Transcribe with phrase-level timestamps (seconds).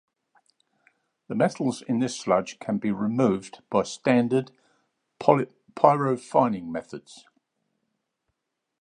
[1.27, 4.49] The metals in this sludge can be removed by standard
[5.19, 7.25] pyrorefining methods.